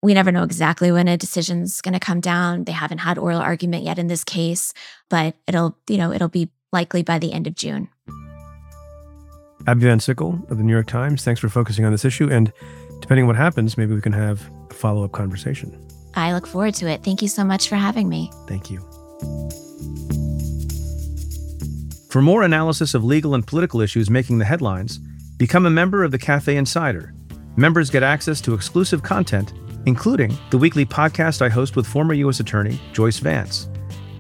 we 0.04 0.14
never 0.14 0.32
know 0.32 0.44
exactly 0.44 0.92
when 0.92 1.08
a 1.08 1.18
decision's 1.18 1.82
going 1.82 1.94
to 1.94 2.00
come 2.00 2.20
down. 2.20 2.64
They 2.66 2.72
haven't 2.72 3.00
had 3.00 3.18
oral 3.18 3.40
argument 3.40 3.84
yet 3.84 4.00
in 4.00 4.08
this 4.08 4.24
case, 4.24 4.74
but 5.10 5.36
it'll, 5.48 5.78
you 5.88 5.98
know, 5.98 6.12
it'll 6.12 6.28
be 6.28 6.50
likely 6.72 7.04
by 7.04 7.20
the 7.20 7.34
end 7.34 7.48
of 7.48 7.56
June. 7.56 7.90
Abbie 9.68 9.86
VanSickle 9.86 10.50
of 10.50 10.58
the 10.58 10.64
New 10.64 10.74
York 10.74 10.88
Times, 10.88 11.24
thanks 11.24 11.40
for 11.40 11.50
focusing 11.50 11.86
on 11.86 11.92
this 11.92 12.04
issue. 12.04 12.30
And 12.32 12.52
depending 13.00 13.24
on 13.24 13.28
what 13.28 13.36
happens, 13.36 13.78
maybe 13.78 13.94
we 13.94 14.02
can 14.02 14.14
have 14.14 14.50
a 14.72 14.74
follow 14.74 15.04
up 15.04 15.12
conversation. 15.12 15.88
I 16.16 16.34
look 16.34 16.48
forward 16.48 16.74
to 16.76 16.90
it. 16.90 17.04
Thank 17.04 17.22
you 17.22 17.28
so 17.28 17.44
much 17.44 17.70
for 17.70 17.76
having 17.76 18.10
me. 18.10 18.32
Thank 18.48 18.72
you. 18.72 18.80
For 22.12 22.22
more 22.22 22.44
analysis 22.44 22.94
of 22.94 23.06
legal 23.06 23.36
and 23.36 23.48
political 23.48 23.80
issues 23.80 24.10
making 24.10 24.38
the 24.38 24.44
headlines, 24.44 24.98
become 25.38 25.66
a 25.66 25.70
member 25.70 26.04
of 26.04 26.12
the 26.12 26.20
Cafe 26.20 26.58
Insider. 26.58 27.14
Members 27.56 27.90
get 27.90 28.04
access 28.04 28.42
to 28.42 28.54
exclusive 28.54 29.02
content, 29.02 29.54
including 29.86 30.38
the 30.50 30.58
weekly 30.58 30.86
podcast 30.86 31.42
I 31.42 31.48
host 31.48 31.78
with 31.78 31.88
former 31.88 32.14
U.S. 32.16 32.42
Attorney 32.42 32.82
Joyce 32.92 33.20
Vance. 33.20 33.70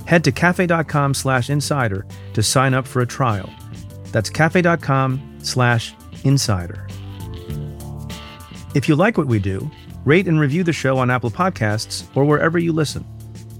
Head 0.05 0.23
to 0.23 0.31
cafe.com 0.31 1.13
slash 1.13 1.49
insider 1.49 2.05
to 2.33 2.41
sign 2.41 2.73
up 2.73 2.87
for 2.87 3.01
a 3.01 3.05
trial. 3.05 3.49
That's 4.13 4.29
cafe.com 4.29 5.39
slash 5.39 5.93
insider. 6.23 6.87
If 8.73 8.87
you 8.87 8.95
like 8.95 9.17
what 9.17 9.27
we 9.27 9.39
do, 9.39 9.69
rate 10.05 10.29
and 10.29 10.39
review 10.39 10.63
the 10.63 10.71
show 10.71 10.97
on 10.97 11.11
Apple 11.11 11.29
Podcasts 11.29 12.07
or 12.15 12.23
wherever 12.23 12.57
you 12.57 12.71
listen. 12.71 13.05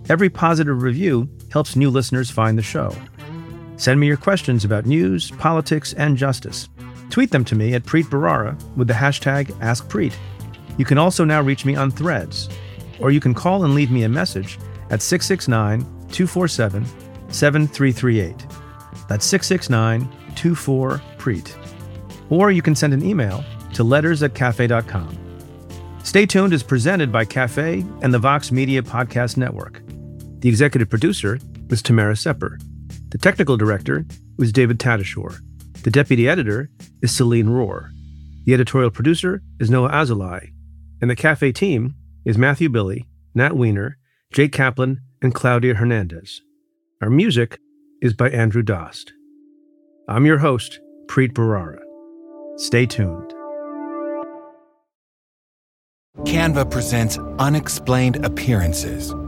Every 0.08 0.30
positive 0.30 0.84
review 0.84 1.30
helps 1.52 1.76
new 1.76 1.89
listeners 1.89 2.30
find 2.32 2.58
the 2.58 2.63
show. 2.63 2.96
Send 3.82 4.00
me 4.00 4.06
your 4.06 4.15
questions 4.15 4.63
about 4.63 4.86
news, 4.86 5.32
politics, 5.32 5.94
and 5.94 6.15
justice. 6.15 6.70
Tweet 7.10 7.32
them 7.32 7.44
to 7.44 7.56
me 7.56 7.74
at 7.74 7.82
Preet 7.82 8.04
Bharara 8.04 8.56
with 8.78 8.88
the 8.88 8.94
hashtag 8.94 9.48
AskPreet. 9.54 10.13
You 10.78 10.86
can 10.86 11.00
also 11.00 11.26
now 11.26 11.41
reach 11.41 11.65
me 11.65 11.76
on 11.76 11.89
threads, 11.89 12.48
or 13.00 13.10
you 13.10 13.20
can 13.20 13.34
call 13.34 13.63
and 13.63 13.74
leave 13.74 13.89
me 13.89 14.04
a 14.04 14.08
message 14.08 14.60
at 14.91 15.02
669 15.02 15.80
247 16.12 16.86
7338. 17.30 18.46
That's 19.10 19.26
669 19.26 20.08
24 20.36 21.02
Preet. 21.17 21.52
Or 22.30 22.52
you 22.52 22.62
can 22.62 22.76
send 22.76 22.94
an 22.94 23.04
email 23.04 23.44
to 23.74 23.84
letters 23.84 24.22
at 24.22 24.36
cafe.com. 24.36 25.17
Stay 26.04 26.28
tuned 26.28 26.54
is 26.54 26.62
presented 26.62 27.12
by 27.12 27.26
Cafe 27.26 27.84
and 28.04 28.13
the 28.13 28.20
Vox 28.20 28.52
Media 28.52 28.84
Podcast 28.84 29.38
Network. 29.38 29.82
The 30.41 30.50
executive 30.50 30.88
producer 30.88 31.39
is 31.72 31.82
Tamara 31.82 32.15
Sepper. 32.15 32.60
The 33.12 33.17
technical 33.17 33.58
director 33.58 34.06
was 34.38 34.54
David 34.54 34.80
Tatasciore. 34.80 35.38
The 35.84 35.91
deputy 35.91 36.30
editor 36.30 36.69
is 37.02 37.13
Celine 37.13 37.47
Rohr. 37.47 37.89
The 38.45 38.54
editorial 38.54 38.89
producer 38.89 39.41
is 39.60 39.69
Noah 39.69 39.89
Azulai. 39.89 40.52
And 41.02 41.12
the 41.12 41.15
cafe 41.15 41.52
team 41.52 41.93
is 42.26 42.38
Matthew 42.38 42.69
Billy, 42.69 43.08
Nat 43.36 43.58
Weiner, 43.58 43.97
Jake 44.32 44.54
Kaplan, 44.54 45.02
and 45.21 45.36
Claudia 45.36 45.76
Hernandez. 45.76 46.41
Our 47.02 47.10
music 47.10 47.60
is 48.02 48.13
by 48.13 48.30
Andrew 48.30 48.63
Dost. 48.63 49.12
I'm 50.08 50.26
your 50.26 50.38
host, 50.38 50.80
Preet 51.08 51.34
Bharara. 51.34 51.80
Stay 52.56 52.86
tuned. 52.86 53.34
Canva 56.19 56.69
presents 56.71 57.17
unexplained 57.39 58.24
appearances. 58.26 59.13